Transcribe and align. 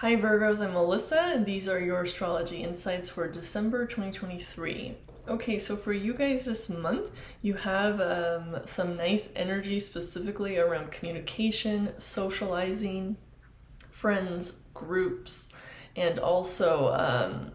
Hi 0.00 0.14
Virgos, 0.14 0.64
I'm 0.64 0.74
Melissa, 0.74 1.18
and 1.18 1.44
these 1.44 1.66
are 1.66 1.80
your 1.80 2.02
astrology 2.02 2.62
insights 2.62 3.08
for 3.08 3.26
December 3.26 3.84
2023. 3.84 4.94
Okay, 5.26 5.58
so 5.58 5.76
for 5.76 5.92
you 5.92 6.14
guys 6.14 6.44
this 6.44 6.70
month, 6.70 7.10
you 7.42 7.54
have 7.54 8.00
um, 8.00 8.60
some 8.64 8.96
nice 8.96 9.28
energy 9.34 9.80
specifically 9.80 10.56
around 10.56 10.92
communication, 10.92 11.90
socializing, 11.98 13.16
friends, 13.90 14.52
groups, 14.72 15.48
and 15.96 16.20
also 16.20 16.92
um, 16.94 17.50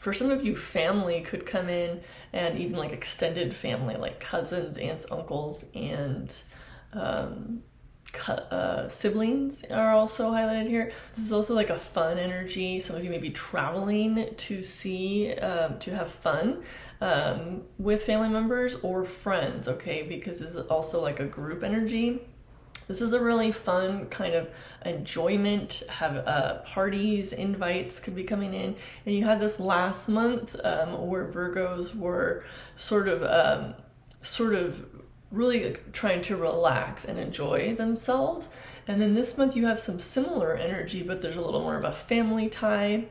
for 0.00 0.12
some 0.12 0.32
of 0.32 0.44
you, 0.44 0.56
family 0.56 1.20
could 1.20 1.46
come 1.46 1.68
in 1.68 2.00
and 2.32 2.58
even 2.58 2.76
like 2.76 2.90
extended 2.90 3.54
family, 3.54 3.94
like 3.94 4.18
cousins, 4.18 4.78
aunts, 4.78 5.06
uncles, 5.12 5.64
and 5.76 6.42
um, 6.92 7.62
uh, 8.28 8.88
siblings 8.88 9.64
are 9.64 9.92
also 9.92 10.30
highlighted 10.30 10.68
here. 10.68 10.92
This 11.14 11.24
is 11.24 11.32
also 11.32 11.54
like 11.54 11.70
a 11.70 11.78
fun 11.78 12.18
energy. 12.18 12.80
Some 12.80 12.96
of 12.96 13.04
you 13.04 13.10
may 13.10 13.18
be 13.18 13.30
traveling 13.30 14.34
to 14.36 14.62
see, 14.62 15.32
um, 15.34 15.78
to 15.80 15.94
have 15.94 16.10
fun 16.10 16.62
um, 17.00 17.62
with 17.78 18.02
family 18.02 18.28
members 18.28 18.76
or 18.76 19.04
friends, 19.04 19.68
okay? 19.68 20.02
Because 20.02 20.40
this 20.40 20.50
is 20.50 20.66
also 20.68 21.00
like 21.00 21.20
a 21.20 21.26
group 21.26 21.62
energy. 21.62 22.20
This 22.88 23.02
is 23.02 23.12
a 23.12 23.20
really 23.20 23.50
fun 23.50 24.06
kind 24.06 24.34
of 24.34 24.48
enjoyment. 24.84 25.82
Have 25.88 26.16
uh, 26.16 26.58
parties, 26.58 27.32
invites 27.32 27.98
could 27.98 28.14
be 28.14 28.22
coming 28.22 28.54
in, 28.54 28.76
and 29.04 29.14
you 29.14 29.24
had 29.24 29.40
this 29.40 29.58
last 29.58 30.08
month 30.08 30.54
um, 30.62 31.06
where 31.06 31.26
Virgos 31.26 31.96
were 31.96 32.44
sort 32.76 33.08
of, 33.08 33.24
um, 33.24 33.74
sort 34.22 34.54
of 34.54 34.86
really 35.32 35.76
trying 35.92 36.22
to 36.22 36.36
relax 36.36 37.04
and 37.04 37.18
enjoy 37.18 37.74
themselves. 37.74 38.50
And 38.86 39.00
then 39.00 39.14
this 39.14 39.36
month 39.36 39.56
you 39.56 39.66
have 39.66 39.78
some 39.78 40.00
similar 40.00 40.54
energy, 40.54 41.02
but 41.02 41.22
there's 41.22 41.36
a 41.36 41.44
little 41.44 41.62
more 41.62 41.76
of 41.76 41.84
a 41.84 41.92
family 41.92 42.48
tie. 42.48 43.06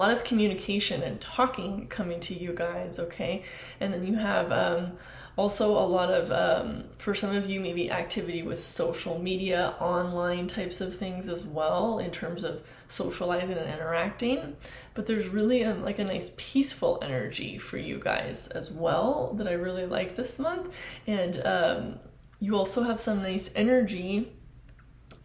A 0.00 0.08
lot 0.08 0.12
of 0.12 0.24
communication 0.24 1.02
and 1.02 1.20
talking 1.20 1.86
coming 1.88 2.20
to 2.20 2.34
you 2.34 2.54
guys, 2.54 2.98
okay? 2.98 3.42
And 3.80 3.92
then 3.92 4.06
you 4.06 4.14
have 4.14 4.50
um, 4.50 4.92
also 5.36 5.72
a 5.72 5.84
lot 5.84 6.10
of, 6.10 6.32
um, 6.32 6.84
for 6.96 7.14
some 7.14 7.36
of 7.36 7.44
you, 7.44 7.60
maybe 7.60 7.90
activity 7.90 8.42
with 8.42 8.58
social 8.60 9.18
media, 9.18 9.74
online 9.78 10.48
types 10.48 10.80
of 10.80 10.96
things 10.96 11.28
as 11.28 11.44
well, 11.44 11.98
in 11.98 12.10
terms 12.10 12.44
of 12.44 12.62
socializing 12.88 13.58
and 13.58 13.70
interacting. 13.70 14.56
But 14.94 15.06
there's 15.06 15.28
really 15.28 15.66
um, 15.66 15.82
like 15.82 15.98
a 15.98 16.04
nice 16.04 16.32
peaceful 16.38 16.98
energy 17.02 17.58
for 17.58 17.76
you 17.76 18.00
guys 18.02 18.48
as 18.48 18.72
well 18.72 19.34
that 19.34 19.46
I 19.46 19.52
really 19.52 19.84
like 19.84 20.16
this 20.16 20.38
month. 20.38 20.72
And 21.06 21.42
um, 21.44 21.98
you 22.38 22.56
also 22.56 22.84
have 22.84 22.98
some 22.98 23.20
nice 23.20 23.50
energy 23.54 24.32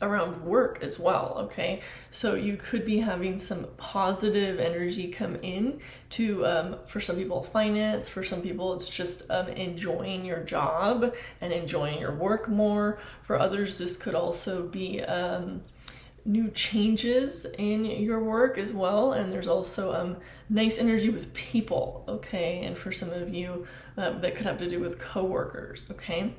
around 0.01 0.43
work 0.43 0.79
as 0.81 0.99
well, 0.99 1.37
okay? 1.39 1.81
So 2.11 2.35
you 2.35 2.57
could 2.57 2.85
be 2.85 2.99
having 2.99 3.37
some 3.37 3.65
positive 3.77 4.59
energy 4.59 5.07
come 5.09 5.37
in 5.37 5.79
to, 6.11 6.45
um, 6.45 6.75
for 6.85 6.99
some 6.99 7.15
people, 7.15 7.43
finance, 7.43 8.09
for 8.09 8.23
some 8.23 8.41
people, 8.41 8.73
it's 8.73 8.89
just 8.89 9.23
um, 9.29 9.47
enjoying 9.47 10.25
your 10.25 10.41
job 10.41 11.13
and 11.39 11.53
enjoying 11.53 11.99
your 11.99 12.13
work 12.13 12.49
more. 12.49 12.99
For 13.23 13.39
others, 13.39 13.77
this 13.77 13.95
could 13.95 14.15
also 14.15 14.63
be 14.63 15.01
um, 15.03 15.61
new 16.25 16.49
changes 16.49 17.45
in 17.57 17.85
your 17.85 18.19
work 18.19 18.57
as 18.57 18.73
well. 18.73 19.13
And 19.13 19.31
there's 19.31 19.47
also 19.47 19.93
um, 19.93 20.17
nice 20.49 20.77
energy 20.77 21.09
with 21.09 21.33
people, 21.33 22.03
okay? 22.07 22.65
And 22.65 22.77
for 22.77 22.91
some 22.91 23.11
of 23.11 23.33
you, 23.33 23.65
uh, 23.97 24.19
that 24.19 24.35
could 24.35 24.45
have 24.45 24.57
to 24.57 24.69
do 24.69 24.79
with 24.81 24.99
coworkers, 24.99 25.85
okay? 25.91 26.33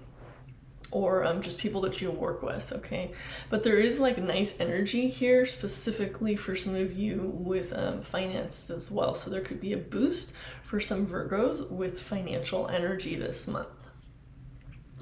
Or 0.91 1.25
um, 1.25 1.43
just 1.43 1.59
people 1.59 1.81
that 1.83 2.01
you 2.01 2.11
work 2.11 2.43
with, 2.43 2.73
okay? 2.73 3.13
But 3.51 3.65
there 3.65 3.79
is 3.79 3.99
like 3.99 4.19
nice 4.19 4.55
energy 4.61 5.09
here 5.09 5.45
specifically 5.47 6.37
for 6.37 6.55
some 6.55 6.75
of 6.75 6.93
you 6.97 7.33
with 7.35 7.73
um, 7.77 8.03
finances 8.03 8.71
as 8.71 8.91
well. 8.91 9.15
So 9.15 9.31
there 9.31 9.41
could 9.41 9.61
be 9.61 9.73
a 9.73 9.79
boost 9.79 10.33
for 10.65 10.81
some 10.81 11.07
Virgos 11.07 11.69
with 11.71 12.01
financial 12.01 12.69
energy 12.69 13.17
this 13.17 13.47
month, 13.47 13.69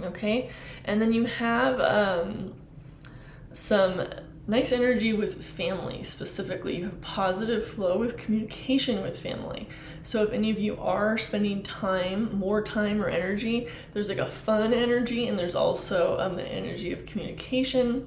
okay? 0.00 0.50
And 0.84 1.00
then 1.00 1.12
you 1.12 1.24
have 1.24 1.80
um, 1.80 2.54
some 3.52 4.02
nice 4.46 4.72
energy 4.72 5.12
with 5.12 5.42
family 5.42 6.02
specifically. 6.02 6.76
You 6.76 6.84
have 6.84 7.00
positive 7.00 7.66
flow 7.66 7.98
with 7.98 8.16
communication 8.16 9.02
with 9.02 9.18
family. 9.18 9.68
So 10.02 10.22
if 10.22 10.32
any 10.32 10.50
of 10.50 10.58
you 10.58 10.76
are 10.78 11.16
spending 11.16 11.62
time, 11.62 12.36
more 12.36 12.62
time 12.62 13.02
or 13.02 13.08
energy, 13.08 13.68
there's 13.92 14.08
like 14.08 14.18
a 14.18 14.26
fun 14.26 14.74
energy 14.74 15.28
and 15.28 15.38
there's 15.38 15.54
also 15.54 16.18
um, 16.18 16.36
the 16.36 16.46
energy 16.46 16.92
of 16.92 17.06
communication 17.06 18.06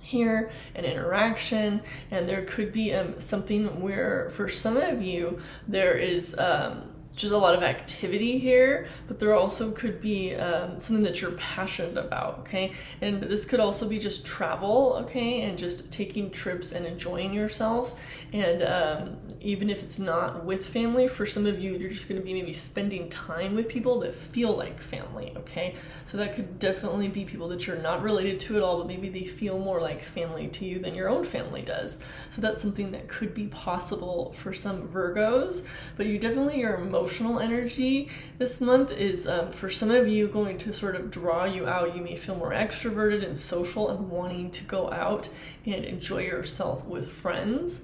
here 0.00 0.50
and 0.74 0.84
interaction 0.84 1.80
and 2.10 2.28
there 2.28 2.44
could 2.44 2.70
be 2.70 2.92
um, 2.92 3.18
something 3.18 3.80
where 3.80 4.28
for 4.30 4.46
some 4.46 4.76
of 4.76 5.00
you 5.00 5.40
there 5.66 5.94
is 5.94 6.38
um, 6.38 6.91
just 7.14 7.32
a 7.32 7.36
lot 7.36 7.54
of 7.54 7.62
activity 7.62 8.38
here, 8.38 8.88
but 9.06 9.18
there 9.18 9.34
also 9.34 9.70
could 9.70 10.00
be 10.00 10.34
um, 10.34 10.80
something 10.80 11.02
that 11.04 11.20
you're 11.20 11.32
passionate 11.32 11.98
about, 11.98 12.38
okay? 12.40 12.72
And 13.02 13.22
this 13.22 13.44
could 13.44 13.60
also 13.60 13.86
be 13.86 13.98
just 13.98 14.24
travel, 14.24 14.96
okay, 15.02 15.42
and 15.42 15.58
just 15.58 15.90
taking 15.90 16.30
trips 16.30 16.72
and 16.72 16.86
enjoying 16.86 17.34
yourself. 17.34 17.98
And 18.32 18.62
um, 18.62 19.18
even 19.40 19.68
if 19.68 19.82
it's 19.82 19.98
not 19.98 20.44
with 20.44 20.64
family, 20.64 21.06
for 21.06 21.26
some 21.26 21.44
of 21.44 21.60
you, 21.60 21.76
you're 21.76 21.90
just 21.90 22.08
gonna 22.08 22.20
be 22.20 22.32
maybe 22.32 22.52
spending 22.52 23.10
time 23.10 23.54
with 23.54 23.68
people 23.68 24.00
that 24.00 24.14
feel 24.14 24.56
like 24.56 24.80
family, 24.80 25.34
okay? 25.36 25.76
So 26.06 26.16
that 26.16 26.34
could 26.34 26.58
definitely 26.58 27.08
be 27.08 27.24
people 27.24 27.48
that 27.48 27.66
you're 27.66 27.76
not 27.76 28.02
related 28.02 28.40
to 28.40 28.56
at 28.56 28.62
all, 28.62 28.78
but 28.78 28.86
maybe 28.86 29.10
they 29.10 29.24
feel 29.24 29.58
more 29.58 29.80
like 29.80 30.02
family 30.02 30.48
to 30.48 30.64
you 30.64 30.78
than 30.78 30.94
your 30.94 31.10
own 31.10 31.24
family 31.24 31.60
does. 31.60 32.00
So 32.30 32.40
that's 32.40 32.62
something 32.62 32.90
that 32.92 33.08
could 33.08 33.34
be 33.34 33.48
possible 33.48 34.32
for 34.38 34.54
some 34.54 34.88
Virgos, 34.88 35.64
but 35.96 36.06
you 36.06 36.18
definitely, 36.18 36.60
your 36.60 36.78
emotional 37.02 37.40
energy 37.40 38.08
this 38.38 38.60
month 38.60 38.92
is 38.92 39.26
um, 39.26 39.50
for 39.50 39.68
some 39.68 39.90
of 39.90 40.06
you 40.06 40.28
going 40.28 40.56
to 40.56 40.72
sort 40.72 40.94
of 40.94 41.10
draw 41.10 41.44
you 41.44 41.66
out. 41.66 41.96
You 41.96 42.00
may 42.02 42.16
feel 42.16 42.36
more 42.36 42.52
extroverted 42.52 43.26
and 43.26 43.36
social 43.36 43.90
and 43.90 44.08
wanting 44.08 44.52
to 44.52 44.62
go 44.64 44.88
out 44.92 45.28
and 45.66 45.84
enjoy 45.84 46.18
yourself 46.18 46.84
with 46.84 47.10
friends 47.10 47.82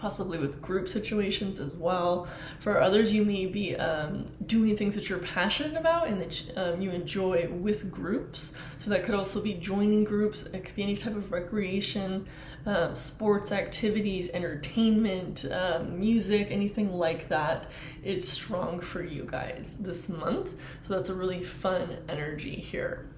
possibly 0.00 0.38
with 0.38 0.62
group 0.62 0.88
situations 0.88 1.60
as 1.60 1.74
well. 1.74 2.26
For 2.60 2.80
others, 2.80 3.12
you 3.12 3.24
may 3.24 3.44
be 3.46 3.76
um, 3.76 4.24
doing 4.46 4.74
things 4.76 4.94
that 4.94 5.08
you're 5.08 5.18
passionate 5.18 5.76
about 5.76 6.08
and 6.08 6.20
that 6.22 6.42
um, 6.56 6.80
you 6.80 6.90
enjoy 6.90 7.48
with 7.50 7.90
groups. 7.90 8.54
So 8.78 8.88
that 8.90 9.04
could 9.04 9.14
also 9.14 9.42
be 9.42 9.54
joining 9.54 10.04
groups. 10.04 10.44
It 10.44 10.64
could 10.64 10.74
be 10.74 10.82
any 10.82 10.96
type 10.96 11.16
of 11.16 11.30
recreation, 11.32 12.26
um, 12.64 12.94
sports 12.94 13.52
activities, 13.52 14.30
entertainment, 14.30 15.44
um, 15.50 16.00
music, 16.00 16.48
anything 16.50 16.92
like 16.94 17.28
that 17.28 17.70
is 18.02 18.26
strong 18.26 18.80
for 18.80 19.02
you 19.02 19.24
guys 19.24 19.76
this 19.80 20.08
month. 20.08 20.54
So 20.80 20.94
that's 20.94 21.10
a 21.10 21.14
really 21.14 21.44
fun 21.44 21.96
energy 22.08 22.56
here. 22.56 23.10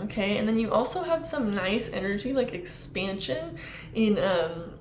Okay, 0.00 0.38
and 0.38 0.48
then 0.48 0.58
you 0.58 0.72
also 0.72 1.02
have 1.02 1.24
some 1.24 1.54
nice 1.54 1.88
energy 1.90 2.32
like 2.32 2.52
expansion 2.52 3.56
in 3.94 4.18
um, 4.18 4.73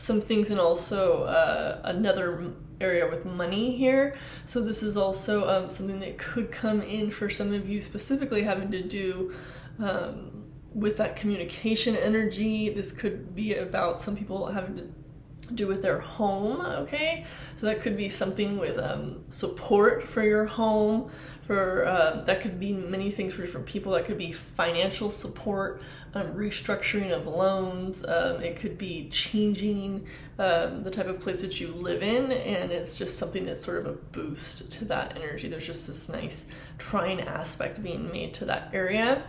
some 0.00 0.20
things 0.20 0.50
and 0.50 0.58
also 0.58 1.24
uh, 1.24 1.80
another 1.84 2.52
area 2.80 3.06
with 3.06 3.26
money 3.26 3.76
here. 3.76 4.16
So 4.46 4.62
this 4.62 4.82
is 4.82 4.96
also 4.96 5.46
um, 5.48 5.70
something 5.70 6.00
that 6.00 6.16
could 6.16 6.50
come 6.50 6.80
in 6.80 7.10
for 7.10 7.28
some 7.28 7.52
of 7.52 7.68
you 7.68 7.82
specifically 7.82 8.42
having 8.42 8.70
to 8.70 8.82
do 8.82 9.34
um, 9.78 10.44
with 10.74 10.96
that 10.96 11.16
communication 11.16 11.94
energy. 11.96 12.70
This 12.70 12.92
could 12.92 13.34
be 13.34 13.54
about 13.56 13.98
some 13.98 14.16
people 14.16 14.46
having 14.46 14.76
to 14.76 14.88
do 15.54 15.66
with 15.66 15.82
their 15.82 16.00
home, 16.00 16.60
okay? 16.60 17.26
So 17.58 17.66
that 17.66 17.82
could 17.82 17.96
be 17.96 18.08
something 18.08 18.58
with 18.58 18.78
um, 18.78 19.20
support 19.28 20.08
for 20.08 20.22
your 20.22 20.44
home, 20.44 21.10
for 21.46 21.84
uh, 21.86 22.22
that 22.26 22.40
could 22.40 22.60
be 22.60 22.72
many 22.72 23.10
things 23.10 23.34
for 23.34 23.42
different 23.42 23.66
people. 23.66 23.92
That 23.92 24.04
could 24.04 24.18
be 24.18 24.32
financial 24.32 25.10
support, 25.10 25.82
um, 26.14 26.32
restructuring 26.34 27.10
of 27.10 27.26
loans. 27.26 28.04
Um, 28.04 28.40
it 28.42 28.56
could 28.56 28.78
be 28.78 29.08
changing 29.10 30.06
um, 30.38 30.84
the 30.84 30.90
type 30.90 31.06
of 31.06 31.20
place 31.20 31.40
that 31.40 31.60
you 31.60 31.68
live 31.68 32.02
in, 32.02 32.32
and 32.32 32.70
it's 32.70 32.96
just 32.96 33.18
something 33.18 33.44
that's 33.46 33.64
sort 33.64 33.78
of 33.78 33.86
a 33.86 33.92
boost 33.92 34.70
to 34.70 34.84
that 34.86 35.16
energy. 35.16 35.48
There's 35.48 35.66
just 35.66 35.86
this 35.86 36.08
nice 36.08 36.46
trine 36.78 37.20
aspect 37.20 37.82
being 37.82 38.10
made 38.10 38.32
to 38.34 38.44
that 38.46 38.70
area. 38.72 39.24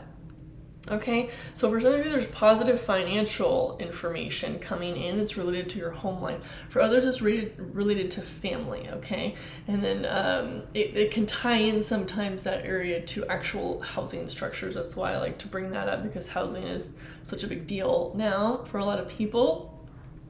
Okay, 0.89 1.29
so 1.53 1.69
for 1.69 1.79
some 1.79 1.93
of 1.93 2.03
you, 2.03 2.11
there's 2.11 2.25
positive 2.25 2.81
financial 2.81 3.77
information 3.79 4.57
coming 4.57 4.97
in 4.97 5.19
that's 5.19 5.37
related 5.37 5.69
to 5.69 5.77
your 5.77 5.91
home 5.91 6.19
life. 6.23 6.39
For 6.69 6.81
others, 6.81 7.05
it's 7.05 7.21
related, 7.21 7.53
related 7.75 8.09
to 8.11 8.21
family, 8.21 8.89
okay? 8.89 9.35
And 9.67 9.83
then 9.83 10.07
um, 10.07 10.63
it, 10.73 10.97
it 10.97 11.11
can 11.11 11.27
tie 11.27 11.57
in 11.57 11.83
sometimes 11.83 12.41
that 12.43 12.65
area 12.65 12.99
to 12.99 13.25
actual 13.27 13.81
housing 13.81 14.27
structures. 14.27 14.73
That's 14.73 14.95
why 14.95 15.13
I 15.13 15.17
like 15.19 15.37
to 15.39 15.47
bring 15.47 15.69
that 15.69 15.87
up 15.87 16.01
because 16.01 16.27
housing 16.27 16.63
is 16.63 16.93
such 17.21 17.43
a 17.43 17.47
big 17.47 17.67
deal 17.67 18.11
now 18.15 18.65
for 18.65 18.79
a 18.79 18.85
lot 18.85 18.99
of 18.99 19.07
people 19.07 19.70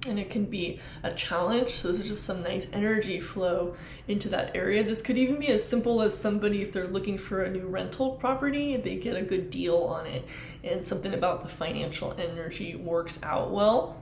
and 0.07 0.19
it 0.19 0.29
can 0.29 0.45
be 0.45 0.79
a 1.03 1.13
challenge. 1.13 1.75
So 1.75 1.89
this 1.89 2.01
is 2.01 2.07
just 2.07 2.23
some 2.23 2.41
nice 2.41 2.67
energy 2.73 3.19
flow 3.19 3.75
into 4.07 4.29
that 4.29 4.55
area. 4.55 4.83
This 4.83 5.01
could 5.01 5.17
even 5.17 5.39
be 5.39 5.47
as 5.47 5.63
simple 5.63 6.01
as 6.01 6.17
somebody, 6.17 6.61
if 6.61 6.71
they're 6.71 6.87
looking 6.87 7.17
for 7.17 7.43
a 7.43 7.51
new 7.51 7.67
rental 7.67 8.11
property, 8.11 8.77
they 8.77 8.95
get 8.95 9.15
a 9.15 9.21
good 9.21 9.49
deal 9.49 9.77
on 9.77 10.07
it 10.07 10.25
and 10.63 10.85
something 10.85 11.13
about 11.13 11.43
the 11.43 11.49
financial 11.49 12.15
energy 12.17 12.75
works 12.75 13.19
out 13.23 13.51
well. 13.51 13.97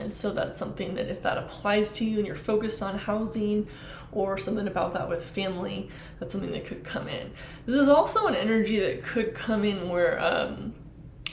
And 0.00 0.12
so 0.12 0.32
that's 0.32 0.56
something 0.56 0.96
that 0.96 1.08
if 1.08 1.22
that 1.22 1.38
applies 1.38 1.92
to 1.92 2.04
you 2.04 2.18
and 2.18 2.26
you're 2.26 2.34
focused 2.34 2.82
on 2.82 2.98
housing 2.98 3.68
or 4.10 4.38
something 4.38 4.66
about 4.66 4.94
that 4.94 5.08
with 5.08 5.24
family, 5.24 5.88
that's 6.18 6.32
something 6.32 6.50
that 6.52 6.66
could 6.66 6.82
come 6.82 7.06
in. 7.06 7.30
This 7.66 7.76
is 7.76 7.88
also 7.88 8.26
an 8.26 8.34
energy 8.34 8.80
that 8.80 9.04
could 9.04 9.34
come 9.34 9.64
in 9.64 9.88
where 9.88 10.20
um, 10.20 10.74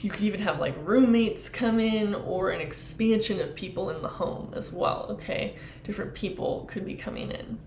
you 0.04 0.10
could 0.10 0.22
even 0.22 0.40
have 0.40 0.58
like 0.58 0.74
roommates 0.78 1.48
come 1.48 1.78
in 1.78 2.14
or 2.14 2.50
an 2.50 2.60
expansion 2.60 3.40
of 3.40 3.54
people 3.54 3.90
in 3.90 4.02
the 4.02 4.08
home 4.08 4.52
as 4.54 4.72
well, 4.72 5.06
okay? 5.10 5.56
Different 5.84 6.14
people 6.14 6.66
could 6.70 6.84
be 6.84 6.94
coming 6.94 7.30
in. 7.30 7.58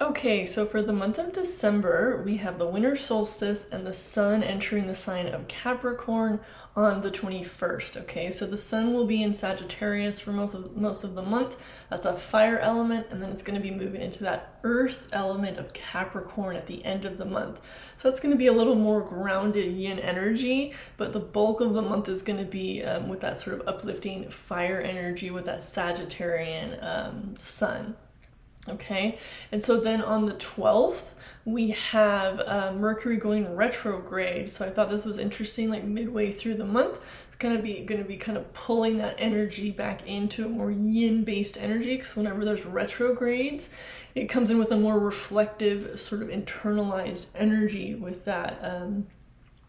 Okay, 0.00 0.46
so 0.46 0.64
for 0.64 0.80
the 0.80 0.92
month 0.92 1.18
of 1.18 1.32
December, 1.32 2.22
we 2.24 2.36
have 2.36 2.58
the 2.58 2.68
winter 2.68 2.94
solstice 2.94 3.66
and 3.72 3.84
the 3.84 3.92
sun 3.92 4.44
entering 4.44 4.86
the 4.86 4.94
sign 4.94 5.26
of 5.26 5.48
Capricorn 5.48 6.38
on 6.76 7.02
the 7.02 7.10
21st. 7.10 8.02
Okay, 8.02 8.30
so 8.30 8.46
the 8.46 8.58
sun 8.58 8.94
will 8.94 9.06
be 9.06 9.22
in 9.22 9.34
Sagittarius 9.34 10.20
for 10.20 10.32
most 10.32 10.54
of, 10.54 10.76
most 10.76 11.02
of 11.02 11.14
the 11.14 11.22
month. 11.22 11.56
That's 11.90 12.06
a 12.06 12.16
fire 12.16 12.58
element, 12.58 13.08
and 13.10 13.22
then 13.22 13.30
it's 13.30 13.42
going 13.42 13.60
to 13.60 13.62
be 13.62 13.74
moving 13.74 14.00
into 14.00 14.22
that 14.24 14.58
earth 14.62 15.08
element 15.12 15.58
of 15.58 15.72
Capricorn 15.72 16.56
at 16.56 16.66
the 16.66 16.84
end 16.84 17.04
of 17.04 17.18
the 17.18 17.24
month. 17.24 17.58
So 17.96 18.08
going 18.20 18.30
to 18.30 18.38
be 18.38 18.46
a 18.46 18.52
little 18.52 18.74
more 18.74 19.00
grounded 19.00 19.74
yin 19.74 19.98
energy, 19.98 20.72
but 20.96 21.12
the 21.12 21.20
bulk 21.20 21.60
of 21.60 21.74
the 21.74 21.82
month 21.82 22.08
is 22.08 22.22
going 22.22 22.38
to 22.38 22.44
be 22.44 22.82
um, 22.84 23.08
with 23.08 23.20
that 23.20 23.38
sort 23.38 23.60
of 23.60 23.66
uplifting 23.66 24.30
fire 24.30 24.80
energy 24.80 25.30
with 25.30 25.46
that 25.46 25.60
Sagittarian 25.60 26.82
um, 26.84 27.34
sun. 27.38 27.96
Okay, 28.70 29.18
and 29.52 29.62
so 29.62 29.80
then 29.80 30.02
on 30.02 30.26
the 30.26 30.34
12th, 30.34 31.04
we 31.44 31.70
have 31.70 32.40
uh, 32.40 32.72
Mercury 32.74 33.16
going 33.16 33.56
retrograde. 33.56 34.50
So 34.50 34.66
I 34.66 34.70
thought 34.70 34.90
this 34.90 35.04
was 35.04 35.18
interesting, 35.18 35.70
like 35.70 35.84
midway 35.84 36.32
through 36.32 36.56
the 36.56 36.64
month. 36.64 36.98
It's 37.26 37.36
gonna 37.36 37.60
be 37.60 37.80
gonna 37.84 38.04
be 38.04 38.16
kind 38.16 38.36
of 38.36 38.52
pulling 38.52 38.98
that 38.98 39.14
energy 39.18 39.70
back 39.70 40.06
into 40.06 40.44
a 40.44 40.48
more 40.48 40.70
yin-based 40.70 41.56
energy. 41.56 41.96
Because 41.96 42.16
whenever 42.16 42.44
there's 42.44 42.66
retrogrades, 42.66 43.70
it 44.14 44.26
comes 44.26 44.50
in 44.50 44.58
with 44.58 44.70
a 44.72 44.76
more 44.76 44.98
reflective, 44.98 45.98
sort 45.98 46.22
of 46.22 46.28
internalized 46.28 47.26
energy 47.34 47.94
with 47.94 48.24
that 48.26 48.58
um, 48.62 49.06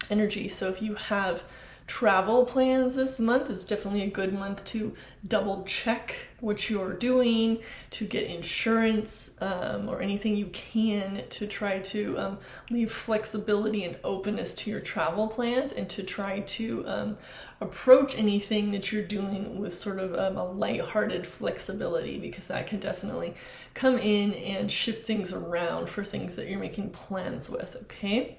energy. 0.10 0.48
So 0.48 0.68
if 0.70 0.82
you 0.82 0.96
have 0.96 1.44
travel 1.90 2.46
plans 2.46 2.94
this 2.94 3.20
month, 3.20 3.50
it's 3.50 3.66
definitely 3.66 4.04
a 4.04 4.10
good 4.10 4.32
month 4.32 4.64
to 4.64 4.96
double 5.28 5.64
check 5.64 6.16
what 6.40 6.70
you're 6.70 6.94
doing, 6.94 7.58
to 7.90 8.06
get 8.06 8.30
insurance 8.30 9.36
um, 9.42 9.90
or 9.90 10.00
anything 10.00 10.36
you 10.36 10.46
can 10.54 11.24
to 11.32 11.48
try 11.48 11.80
to 11.80 12.16
um, 12.20 12.38
leave 12.70 12.92
flexibility 12.92 13.86
and 13.86 13.98
openness 14.04 14.54
to 14.54 14.70
your 14.70 14.80
travel 14.80 15.28
plans 15.28 15.72
and 15.72 15.90
to 15.90 16.04
try 16.04 16.42
to 16.42 16.88
um, 16.88 17.18
approach 17.60 18.16
anything 18.16 18.70
that 18.70 18.92
you're 18.92 19.02
doing 19.02 19.60
with 19.60 19.74
sort 19.74 19.98
of 19.98 20.14
um, 20.14 20.38
a 20.38 20.46
light-hearted 20.46 21.26
flexibility 21.26 22.20
because 22.20 22.46
that 22.46 22.68
can 22.68 22.80
definitely 22.80 23.34
come 23.74 23.98
in 23.98 24.36
and 24.36 24.72
shift 24.72 25.08
things 25.08 25.34
around 25.34 25.90
for 25.90 26.04
things 26.04 26.36
that 26.36 26.48
you're 26.48 26.60
making 26.60 26.92
plans 26.92 27.50
with, 27.50 27.76
okay? 27.82 28.38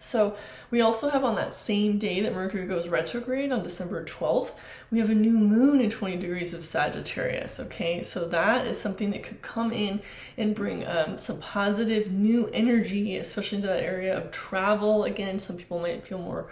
So 0.00 0.36
we 0.70 0.80
also 0.80 1.08
have 1.08 1.24
on 1.24 1.34
that 1.36 1.54
same 1.54 1.98
day 1.98 2.20
that 2.20 2.34
Mercury 2.34 2.66
goes 2.66 2.88
retrograde 2.88 3.50
on 3.50 3.62
December 3.62 4.04
12th, 4.04 4.54
we 4.90 4.98
have 5.00 5.10
a 5.10 5.14
new 5.14 5.36
moon 5.36 5.80
in 5.80 5.90
20 5.90 6.16
degrees 6.16 6.54
of 6.54 6.64
Sagittarius. 6.64 7.58
Okay, 7.58 8.02
so 8.02 8.26
that 8.28 8.66
is 8.66 8.80
something 8.80 9.10
that 9.10 9.22
could 9.22 9.42
come 9.42 9.72
in 9.72 10.00
and 10.36 10.54
bring 10.54 10.86
um, 10.86 11.18
some 11.18 11.38
positive 11.40 12.12
new 12.12 12.48
energy, 12.52 13.16
especially 13.16 13.56
into 13.56 13.68
that 13.68 13.82
area 13.82 14.16
of 14.16 14.30
travel. 14.30 15.04
Again, 15.04 15.38
some 15.38 15.56
people 15.56 15.80
might 15.80 16.06
feel 16.06 16.18
more 16.18 16.48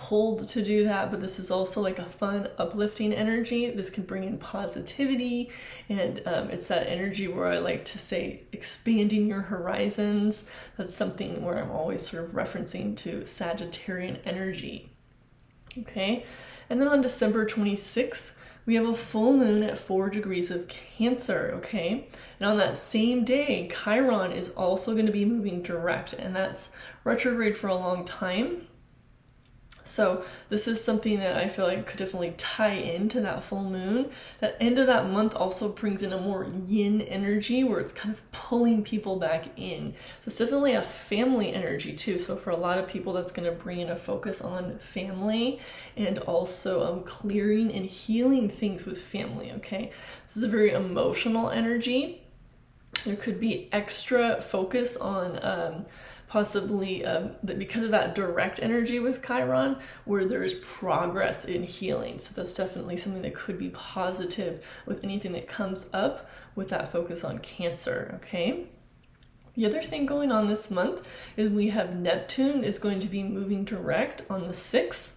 pulled 0.00 0.48
to 0.48 0.62
do 0.62 0.84
that, 0.84 1.10
but 1.10 1.20
this 1.20 1.38
is 1.38 1.50
also 1.50 1.82
like 1.82 1.98
a 1.98 2.06
fun, 2.06 2.48
uplifting 2.56 3.12
energy. 3.12 3.70
This 3.70 3.90
can 3.90 4.04
bring 4.04 4.24
in 4.24 4.38
positivity, 4.38 5.50
and 5.90 6.22
um, 6.24 6.48
it's 6.48 6.68
that 6.68 6.88
energy 6.88 7.28
where 7.28 7.46
I 7.46 7.58
like 7.58 7.84
to 7.86 7.98
say 7.98 8.44
expanding 8.50 9.26
your 9.26 9.42
horizons. 9.42 10.46
That's 10.78 10.94
something 10.94 11.44
where 11.44 11.62
I'm 11.62 11.70
always 11.70 12.08
sort 12.08 12.24
of 12.24 12.30
referencing 12.30 12.96
to 12.98 13.20
Sagittarian 13.20 14.20
energy. 14.24 14.90
Okay, 15.78 16.24
and 16.70 16.80
then 16.80 16.88
on 16.88 17.02
December 17.02 17.44
26th, 17.44 18.32
we 18.64 18.76
have 18.76 18.88
a 18.88 18.96
full 18.96 19.34
moon 19.34 19.62
at 19.62 19.78
four 19.78 20.08
degrees 20.08 20.50
of 20.50 20.66
Cancer, 20.68 21.52
okay? 21.56 22.08
And 22.38 22.48
on 22.48 22.56
that 22.56 22.78
same 22.78 23.24
day, 23.24 23.70
Chiron 23.84 24.32
is 24.32 24.48
also 24.50 24.94
going 24.94 25.06
to 25.06 25.12
be 25.12 25.26
moving 25.26 25.62
direct, 25.62 26.14
and 26.14 26.34
that's 26.34 26.70
retrograde 27.04 27.56
for 27.56 27.68
a 27.68 27.76
long 27.76 28.04
time. 28.04 28.66
So 29.90 30.24
this 30.48 30.68
is 30.68 30.82
something 30.82 31.18
that 31.18 31.36
I 31.36 31.48
feel 31.48 31.66
like 31.66 31.86
could 31.86 31.98
definitely 31.98 32.34
tie 32.38 32.74
into 32.74 33.20
that 33.22 33.44
full 33.44 33.64
moon. 33.64 34.10
That 34.38 34.56
end 34.60 34.78
of 34.78 34.86
that 34.86 35.10
month 35.10 35.34
also 35.34 35.68
brings 35.68 36.02
in 36.02 36.12
a 36.12 36.20
more 36.20 36.46
yin 36.66 37.00
energy 37.02 37.64
where 37.64 37.80
it's 37.80 37.92
kind 37.92 38.14
of 38.14 38.30
pulling 38.30 38.84
people 38.84 39.16
back 39.16 39.46
in. 39.56 39.92
So 40.20 40.28
it's 40.28 40.38
definitely 40.38 40.74
a 40.74 40.82
family 40.82 41.52
energy 41.52 41.92
too. 41.92 42.18
So 42.18 42.36
for 42.36 42.50
a 42.50 42.56
lot 42.56 42.78
of 42.78 42.86
people, 42.86 43.12
that's 43.12 43.32
going 43.32 43.50
to 43.50 43.62
bring 43.62 43.80
in 43.80 43.90
a 43.90 43.96
focus 43.96 44.40
on 44.40 44.78
family 44.78 45.58
and 45.96 46.18
also 46.20 46.86
um, 46.86 47.02
clearing 47.02 47.72
and 47.72 47.84
healing 47.84 48.48
things 48.48 48.86
with 48.86 49.02
family. 49.02 49.52
Okay, 49.56 49.90
this 50.26 50.36
is 50.36 50.44
a 50.44 50.48
very 50.48 50.70
emotional 50.70 51.50
energy. 51.50 52.22
There 53.04 53.16
could 53.16 53.40
be 53.40 53.68
extra 53.72 54.42
focus 54.42 54.96
on 54.96 55.38
um, 55.42 55.86
possibly 56.30 57.04
um, 57.04 57.32
that 57.42 57.58
because 57.58 57.82
of 57.82 57.90
that 57.90 58.14
direct 58.14 58.60
energy 58.62 59.00
with 59.00 59.20
Chiron, 59.20 59.76
where 60.04 60.24
there's 60.24 60.54
progress 60.54 61.44
in 61.44 61.64
healing. 61.64 62.20
So 62.20 62.32
that's 62.34 62.54
definitely 62.54 62.96
something 62.96 63.22
that 63.22 63.34
could 63.34 63.58
be 63.58 63.70
positive 63.70 64.64
with 64.86 65.02
anything 65.02 65.32
that 65.32 65.48
comes 65.48 65.88
up 65.92 66.30
with 66.54 66.68
that 66.68 66.92
focus 66.92 67.24
on 67.24 67.38
Cancer. 67.38 68.20
Okay. 68.22 68.68
The 69.56 69.66
other 69.66 69.82
thing 69.82 70.06
going 70.06 70.30
on 70.30 70.46
this 70.46 70.70
month 70.70 71.04
is 71.36 71.50
we 71.50 71.70
have 71.70 71.96
Neptune 71.96 72.62
is 72.62 72.78
going 72.78 73.00
to 73.00 73.08
be 73.08 73.24
moving 73.24 73.64
direct 73.64 74.24
on 74.30 74.46
the 74.46 74.54
6th 74.54 75.10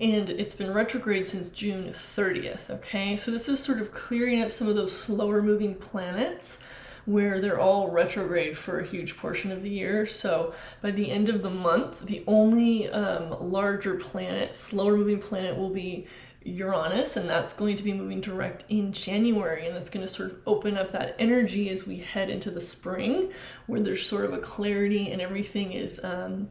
and 0.00 0.30
it's 0.30 0.54
been 0.54 0.72
retrograde 0.72 1.28
since 1.28 1.50
June 1.50 1.92
30th, 2.14 2.70
okay? 2.70 3.16
So 3.16 3.30
this 3.30 3.48
is 3.48 3.62
sort 3.62 3.80
of 3.80 3.92
clearing 3.92 4.42
up 4.42 4.52
some 4.52 4.68
of 4.68 4.76
those 4.76 4.98
slower 4.98 5.42
moving 5.42 5.74
planets 5.74 6.58
where 7.06 7.40
they're 7.40 7.60
all 7.60 7.90
retrograde 7.90 8.58
for 8.58 8.80
a 8.80 8.86
huge 8.86 9.16
portion 9.16 9.50
of 9.50 9.62
the 9.62 9.70
year. 9.70 10.06
So 10.06 10.54
by 10.82 10.90
the 10.90 11.10
end 11.10 11.28
of 11.28 11.42
the 11.42 11.50
month, 11.50 12.00
the 12.00 12.22
only 12.26 12.90
um, 12.90 13.30
larger 13.40 13.94
planet, 13.94 14.54
slower 14.54 14.96
moving 14.96 15.20
planet, 15.20 15.56
will 15.56 15.70
be 15.70 16.06
Uranus, 16.44 17.16
and 17.16 17.28
that's 17.28 17.52
going 17.52 17.76
to 17.76 17.82
be 17.82 17.92
moving 17.92 18.20
direct 18.20 18.64
in 18.68 18.92
January, 18.92 19.66
and 19.66 19.74
that's 19.74 19.90
going 19.90 20.06
to 20.06 20.12
sort 20.12 20.30
of 20.30 20.38
open 20.46 20.76
up 20.76 20.92
that 20.92 21.16
energy 21.18 21.70
as 21.70 21.86
we 21.86 21.98
head 21.98 22.30
into 22.30 22.50
the 22.50 22.60
spring, 22.60 23.32
where 23.66 23.80
there's 23.80 24.06
sort 24.06 24.24
of 24.24 24.32
a 24.32 24.38
clarity 24.38 25.10
and 25.10 25.20
everything 25.20 25.72
is 25.72 26.02
um, 26.04 26.48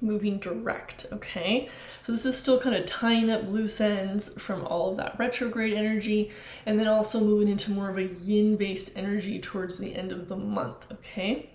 moving 0.00 0.38
direct, 0.38 1.06
okay? 1.12 1.68
So 2.02 2.12
this 2.12 2.26
is 2.26 2.36
still 2.36 2.60
kind 2.60 2.74
of 2.74 2.86
tying 2.86 3.30
up 3.30 3.48
loose 3.48 3.80
ends 3.80 4.30
from 4.40 4.64
all 4.66 4.90
of 4.90 4.96
that 4.98 5.18
retrograde 5.18 5.74
energy 5.74 6.30
and 6.64 6.78
then 6.78 6.88
also 6.88 7.20
moving 7.20 7.48
into 7.48 7.70
more 7.70 7.90
of 7.90 7.98
a 7.98 8.04
yin-based 8.04 8.92
energy 8.96 9.40
towards 9.40 9.78
the 9.78 9.94
end 9.94 10.12
of 10.12 10.28
the 10.28 10.36
month, 10.36 10.86
okay? 10.92 11.50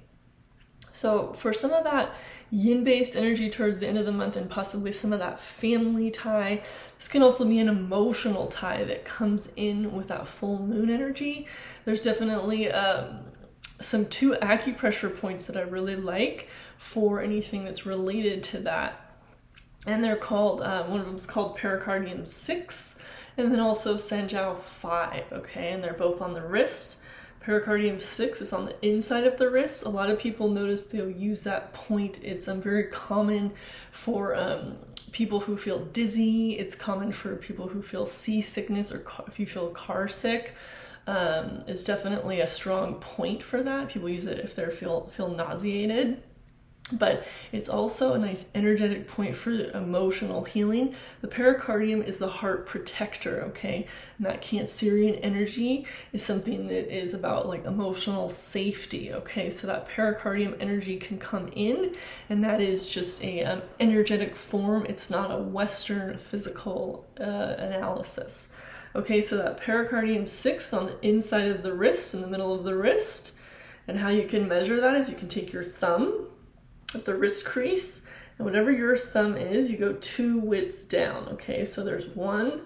So 0.93 1.33
for 1.33 1.53
some 1.53 1.71
of 1.71 1.83
that 1.85 2.13
yin-based 2.51 3.15
energy 3.15 3.49
towards 3.49 3.79
the 3.79 3.87
end 3.87 3.97
of 3.97 4.05
the 4.05 4.11
month 4.11 4.35
and 4.35 4.49
possibly 4.49 4.91
some 4.91 5.13
of 5.13 5.19
that 5.19 5.39
family 5.39 6.11
tie, 6.11 6.61
this 6.97 7.07
can 7.07 7.21
also 7.21 7.45
be 7.47 7.59
an 7.59 7.69
emotional 7.69 8.47
tie 8.47 8.83
that 8.83 9.05
comes 9.05 9.47
in 9.55 9.93
with 9.93 10.09
that 10.09 10.27
full 10.27 10.59
moon 10.59 10.89
energy. 10.89 11.47
There's 11.85 12.01
definitely 12.01 12.69
um, 12.69 13.19
some 13.81 14.05
two 14.05 14.31
acupressure 14.41 15.15
points 15.15 15.45
that 15.45 15.57
I 15.57 15.61
really 15.61 15.95
like 15.95 16.47
for 16.77 17.21
anything 17.21 17.65
that's 17.65 17.85
related 17.85 18.43
to 18.43 18.59
that. 18.59 18.99
And 19.87 20.03
they're 20.03 20.15
called, 20.15 20.61
um, 20.61 20.91
one 20.91 20.99
of 20.99 21.05
them 21.05 21.15
is 21.15 21.25
called 21.25 21.57
pericardium 21.57 22.27
6, 22.27 22.95
and 23.37 23.51
then 23.51 23.59
also 23.59 23.95
Sanjiao 23.95 24.59
5, 24.59 25.23
okay? 25.31 25.71
And 25.71 25.83
they're 25.83 25.93
both 25.93 26.21
on 26.21 26.33
the 26.33 26.41
wrist. 26.41 26.97
Pericardium 27.43 27.99
6 27.99 28.41
is 28.41 28.53
on 28.53 28.65
the 28.65 28.87
inside 28.87 29.25
of 29.25 29.37
the 29.37 29.49
wrist. 29.49 29.83
A 29.83 29.89
lot 29.89 30.11
of 30.11 30.19
people 30.19 30.49
notice 30.49 30.83
they'll 30.83 31.09
use 31.09 31.41
that 31.43 31.73
point. 31.73 32.19
It's 32.21 32.47
um, 32.47 32.61
very 32.61 32.83
common 32.83 33.51
for 33.91 34.35
um, 34.35 34.77
people 35.11 35.39
who 35.39 35.57
feel 35.57 35.79
dizzy. 35.85 36.59
It's 36.59 36.75
common 36.75 37.11
for 37.11 37.35
people 37.35 37.67
who 37.67 37.81
feel 37.81 38.05
seasickness 38.05 38.91
or 38.91 39.03
if 39.27 39.39
you 39.39 39.47
feel 39.47 39.69
car 39.69 40.07
sick 40.07 40.53
um, 41.11 41.63
is 41.67 41.83
definitely 41.83 42.39
a 42.39 42.47
strong 42.47 42.95
point 42.95 43.43
for 43.43 43.61
that. 43.61 43.89
People 43.89 44.07
use 44.07 44.25
it 44.25 44.39
if 44.39 44.55
they 44.55 44.69
feel 44.69 45.07
feel 45.07 45.27
nauseated. 45.27 46.23
But 46.91 47.25
it's 47.51 47.69
also 47.69 48.13
a 48.13 48.19
nice 48.19 48.49
energetic 48.55 49.07
point 49.07 49.35
for 49.35 49.51
emotional 49.71 50.43
healing. 50.43 50.95
The 51.21 51.27
pericardium 51.27 52.05
is 52.05 52.17
the 52.17 52.27
heart 52.27 52.65
protector, 52.65 53.43
okay? 53.49 53.87
And 54.17 54.27
that 54.27 54.41
Cancerian 54.41 55.19
energy 55.21 55.85
is 56.13 56.23
something 56.23 56.67
that 56.67 56.93
is 56.93 57.13
about 57.13 57.47
like 57.47 57.65
emotional 57.65 58.29
safety, 58.29 59.13
okay? 59.13 59.49
So 59.49 59.67
that 59.67 59.87
pericardium 59.87 60.57
energy 60.59 60.97
can 60.97 61.17
come 61.17 61.49
in, 61.55 61.95
and 62.29 62.43
that 62.43 62.61
is 62.61 62.87
just 62.87 63.23
a 63.23 63.43
um, 63.43 63.61
energetic 63.79 64.35
form. 64.35 64.85
It's 64.87 65.09
not 65.09 65.31
a 65.31 65.41
Western 65.41 66.17
physical 66.17 67.05
uh, 67.19 67.55
analysis. 67.57 68.51
Okay, 68.93 69.21
so 69.21 69.37
that 69.37 69.61
pericardium 69.61 70.27
six 70.27 70.73
on 70.73 70.87
the 70.87 71.07
inside 71.07 71.47
of 71.47 71.63
the 71.63 71.73
wrist, 71.73 72.13
in 72.13 72.19
the 72.19 72.27
middle 72.27 72.53
of 72.53 72.65
the 72.65 72.75
wrist. 72.75 73.33
And 73.87 73.97
how 73.97 74.09
you 74.09 74.27
can 74.27 74.47
measure 74.47 74.79
that 74.81 74.95
is 74.95 75.09
you 75.09 75.15
can 75.15 75.29
take 75.29 75.53
your 75.53 75.63
thumb 75.63 76.27
at 76.95 77.05
the 77.05 77.15
wrist 77.15 77.45
crease 77.45 78.01
and 78.37 78.45
whatever 78.45 78.71
your 78.71 78.97
thumb 78.97 79.37
is, 79.37 79.69
you 79.69 79.77
go 79.77 79.93
two 79.93 80.39
widths 80.39 80.83
down, 80.83 81.27
okay? 81.29 81.63
So 81.65 81.83
there's 81.83 82.07
one 82.07 82.61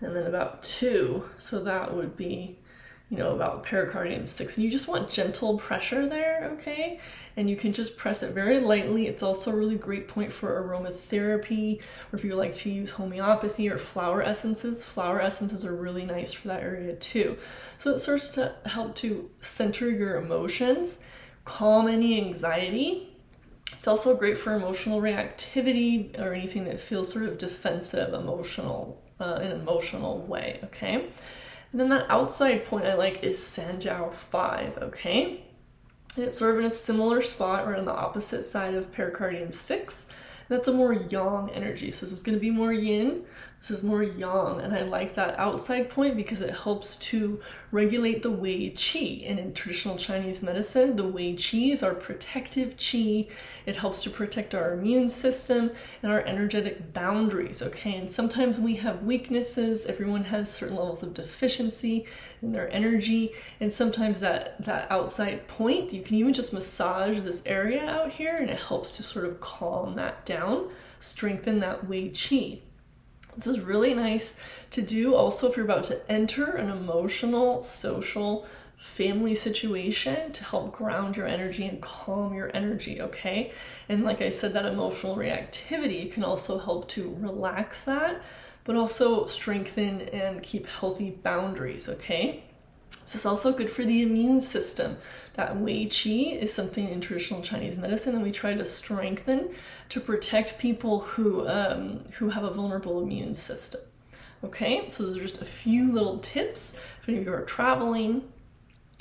and 0.00 0.14
then 0.14 0.26
about 0.26 0.62
two. 0.62 1.24
So 1.36 1.62
that 1.64 1.94
would 1.94 2.16
be, 2.16 2.58
you 3.08 3.18
know, 3.18 3.32
about 3.32 3.64
pericardium 3.64 4.28
six. 4.28 4.56
And 4.56 4.64
you 4.64 4.70
just 4.70 4.86
want 4.88 5.10
gentle 5.10 5.58
pressure 5.58 6.08
there, 6.08 6.50
okay? 6.52 7.00
And 7.36 7.50
you 7.50 7.56
can 7.56 7.72
just 7.72 7.96
press 7.96 8.22
it 8.22 8.32
very 8.32 8.60
lightly. 8.60 9.08
It's 9.08 9.22
also 9.22 9.50
a 9.50 9.56
really 9.56 9.76
great 9.76 10.06
point 10.06 10.32
for 10.32 10.62
aromatherapy, 10.62 11.80
or 12.12 12.18
if 12.18 12.24
you 12.24 12.36
like 12.36 12.54
to 12.56 12.70
use 12.70 12.90
homeopathy 12.92 13.68
or 13.68 13.78
flower 13.78 14.22
essences. 14.22 14.84
Flower 14.84 15.20
essences 15.20 15.64
are 15.64 15.74
really 15.74 16.04
nice 16.04 16.32
for 16.32 16.48
that 16.48 16.62
area 16.62 16.94
too. 16.94 17.36
So 17.78 17.90
it 17.90 17.98
starts 17.98 18.30
to 18.34 18.54
help 18.66 18.94
to 18.96 19.28
center 19.40 19.90
your 19.90 20.16
emotions, 20.16 21.00
calm 21.44 21.88
any 21.88 22.20
anxiety, 22.20 23.09
it's 23.80 23.88
also 23.88 24.14
great 24.14 24.36
for 24.36 24.52
emotional 24.52 25.00
reactivity 25.00 26.20
or 26.20 26.34
anything 26.34 26.64
that 26.64 26.78
feels 26.78 27.10
sort 27.10 27.24
of 27.24 27.38
defensive, 27.38 28.12
emotional, 28.12 29.02
uh, 29.18 29.38
in 29.40 29.52
an 29.52 29.60
emotional 29.62 30.18
way, 30.18 30.60
okay? 30.64 31.08
And 31.72 31.80
then 31.80 31.88
that 31.88 32.04
outside 32.10 32.66
point 32.66 32.84
I 32.84 32.92
like 32.92 33.22
is 33.22 33.38
Sanjiao 33.38 34.12
5, 34.12 34.76
okay? 34.82 35.44
And 36.14 36.26
it's 36.26 36.36
sort 36.36 36.52
of 36.52 36.60
in 36.60 36.66
a 36.66 36.70
similar 36.70 37.22
spot 37.22 37.66
or 37.66 37.74
on 37.74 37.86
the 37.86 37.94
opposite 37.94 38.44
side 38.44 38.74
of 38.74 38.92
pericardium 38.92 39.54
6. 39.54 40.04
That's 40.50 40.66
a 40.66 40.72
more 40.72 40.92
yang 40.92 41.48
energy. 41.54 41.92
So 41.92 42.06
this 42.06 42.12
is 42.12 42.22
going 42.24 42.36
to 42.36 42.40
be 42.40 42.50
more 42.50 42.72
yin, 42.72 43.22
this 43.60 43.70
is 43.70 43.84
more 43.84 44.02
yang, 44.02 44.60
and 44.60 44.74
I 44.74 44.82
like 44.82 45.14
that 45.14 45.38
outside 45.38 45.90
point 45.90 46.16
because 46.16 46.40
it 46.40 46.50
helps 46.50 46.96
to 46.96 47.40
regulate 47.72 48.22
the 48.22 48.30
Wei 48.30 48.70
Qi. 48.70 49.30
And 49.30 49.38
in 49.38 49.52
traditional 49.52 49.96
Chinese 49.96 50.42
medicine, 50.42 50.96
the 50.96 51.06
Wei 51.06 51.34
Qi 51.34 51.72
is 51.72 51.82
our 51.82 51.94
protective 51.94 52.76
qi. 52.76 53.28
It 53.66 53.76
helps 53.76 54.02
to 54.02 54.10
protect 54.10 54.54
our 54.54 54.72
immune 54.72 55.08
system 55.08 55.70
and 56.02 56.10
our 56.10 56.22
energetic 56.22 56.92
boundaries, 56.92 57.62
okay? 57.62 57.96
And 57.96 58.10
sometimes 58.10 58.58
we 58.58 58.74
have 58.76 59.04
weaknesses. 59.04 59.86
Everyone 59.86 60.24
has 60.24 60.50
certain 60.50 60.76
levels 60.76 61.02
of 61.02 61.14
deficiency 61.14 62.06
in 62.42 62.52
their 62.52 62.72
energy. 62.72 63.34
And 63.60 63.72
sometimes 63.72 64.20
that, 64.20 64.64
that 64.64 64.90
outside 64.90 65.46
point, 65.46 65.92
you 65.92 66.02
can 66.02 66.16
even 66.16 66.32
just 66.32 66.52
massage 66.52 67.22
this 67.22 67.42
area 67.46 67.88
out 67.88 68.10
here 68.10 68.38
and 68.38 68.50
it 68.50 68.58
helps 68.58 68.90
to 68.92 69.02
sort 69.02 69.26
of 69.26 69.40
calm 69.40 69.94
that 69.96 70.24
down, 70.40 70.70
strengthen 70.98 71.60
that 71.60 71.86
Wei 71.86 72.10
Qi. 72.10 72.60
This 73.36 73.46
is 73.46 73.60
really 73.60 73.94
nice 73.94 74.34
to 74.70 74.82
do 74.82 75.14
also 75.14 75.48
if 75.48 75.56
you're 75.56 75.64
about 75.64 75.84
to 75.84 76.10
enter 76.10 76.46
an 76.50 76.68
emotional, 76.68 77.62
social, 77.62 78.46
family 78.76 79.34
situation 79.34 80.32
to 80.32 80.42
help 80.42 80.72
ground 80.72 81.16
your 81.16 81.26
energy 81.26 81.66
and 81.66 81.82
calm 81.82 82.34
your 82.34 82.50
energy, 82.56 83.00
okay? 83.00 83.52
And 83.88 84.04
like 84.04 84.22
I 84.22 84.30
said, 84.30 84.54
that 84.54 84.64
emotional 84.64 85.16
reactivity 85.16 86.10
can 86.10 86.24
also 86.24 86.58
help 86.58 86.88
to 86.90 87.14
relax 87.20 87.84
that, 87.84 88.22
but 88.64 88.76
also 88.76 89.26
strengthen 89.26 90.00
and 90.00 90.42
keep 90.42 90.66
healthy 90.66 91.10
boundaries, 91.10 91.88
okay? 91.88 92.42
This 93.10 93.22
is 93.22 93.26
also 93.26 93.52
good 93.52 93.72
for 93.72 93.84
the 93.84 94.02
immune 94.02 94.40
system. 94.40 94.96
That 95.34 95.56
Wei 95.56 95.86
Qi 95.86 96.40
is 96.40 96.54
something 96.54 96.88
in 96.88 97.00
traditional 97.00 97.42
Chinese 97.42 97.76
medicine 97.76 98.14
that 98.14 98.22
we 98.22 98.30
try 98.30 98.54
to 98.54 98.64
strengthen 98.64 99.50
to 99.88 99.98
protect 99.98 100.60
people 100.60 101.00
who, 101.00 101.48
um, 101.48 102.04
who 102.18 102.28
have 102.28 102.44
a 102.44 102.52
vulnerable 102.52 103.02
immune 103.02 103.34
system. 103.34 103.80
Okay, 104.44 104.86
so 104.90 105.02
those 105.02 105.16
are 105.16 105.22
just 105.22 105.42
a 105.42 105.44
few 105.44 105.92
little 105.92 106.18
tips 106.18 106.74
if 107.02 107.08
any 107.08 107.18
of 107.18 107.24
you 107.24 107.34
are 107.34 107.42
traveling 107.42 108.22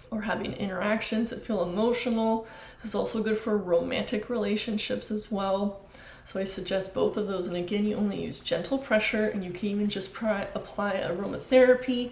or 0.09 0.23
having 0.23 0.53
interactions 0.53 1.29
that 1.29 1.45
feel 1.45 1.61
emotional. 1.61 2.47
This 2.81 2.89
is 2.89 2.95
also 2.95 3.21
good 3.21 3.37
for 3.37 3.59
romantic 3.59 4.27
relationships 4.27 5.11
as 5.11 5.31
well. 5.31 5.81
So 6.25 6.39
I 6.39 6.45
suggest 6.45 6.95
both 6.95 7.15
of 7.15 7.27
those. 7.27 7.45
And 7.45 7.55
again, 7.55 7.85
you 7.85 7.95
only 7.95 8.23
use 8.23 8.39
gentle 8.39 8.79
pressure 8.79 9.27
and 9.27 9.45
you 9.45 9.51
can 9.51 9.69
even 9.69 9.87
just 9.87 10.09
apply 10.15 10.95
aromatherapy 10.95 12.09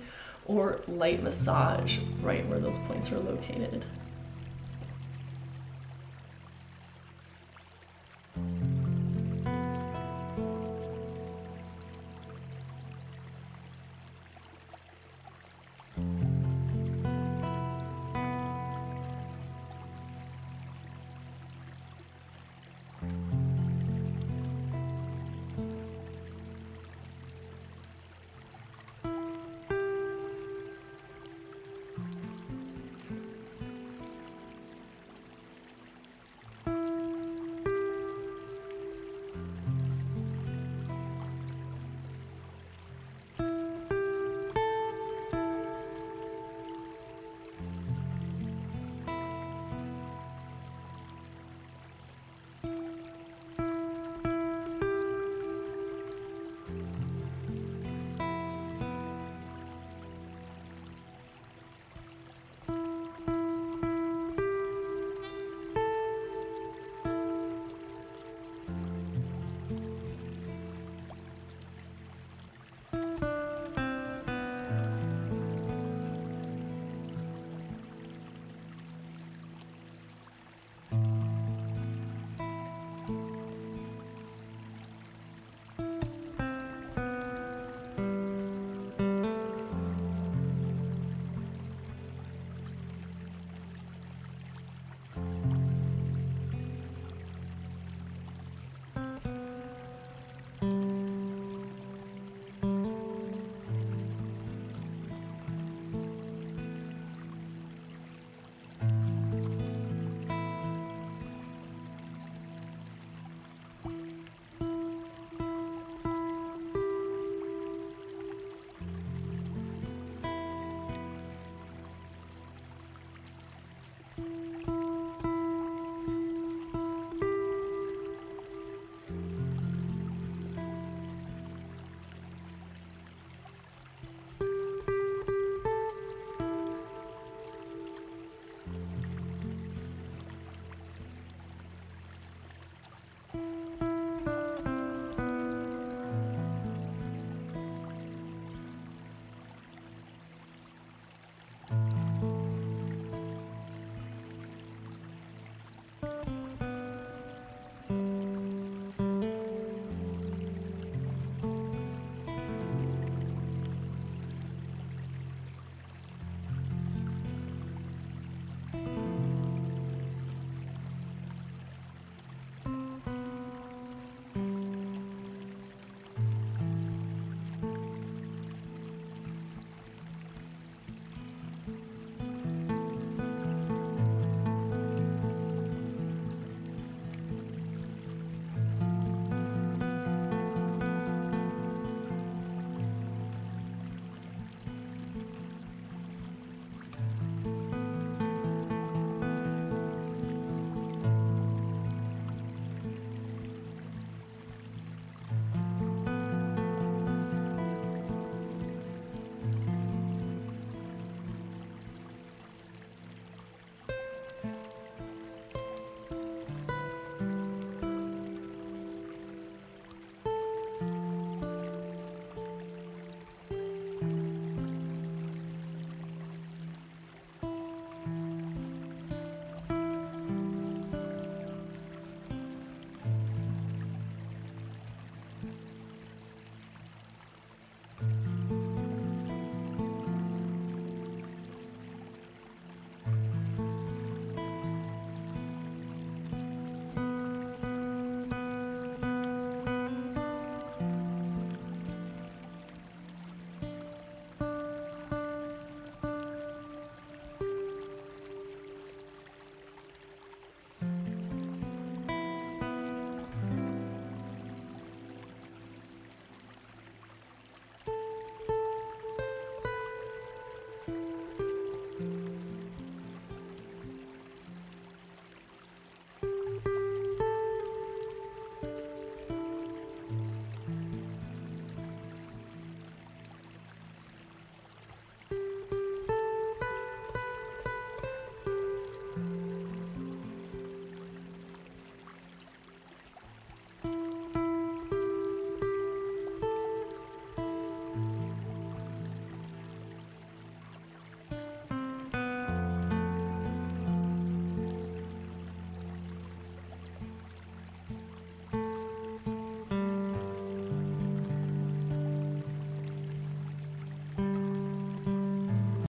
or 0.47 0.81
light 0.87 1.21
massage 1.21 1.99
right 2.21 2.47
where 2.47 2.59
those 2.59 2.77
points 2.79 3.11
are 3.11 3.19
located. 3.19 3.85